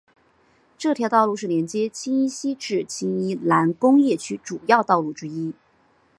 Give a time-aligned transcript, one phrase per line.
[0.79, 5.53] 这条道路是连接青衣西至青衣南工业区主要道路之一。